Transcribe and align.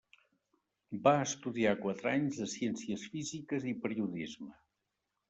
Va 1.07 1.11
estudiar 1.25 1.73
quatre 1.83 2.13
anys 2.19 2.39
de 2.39 2.47
Ciències 2.53 3.05
Físiques 3.13 3.69
i 3.73 3.75
Periodisme. 3.85 4.49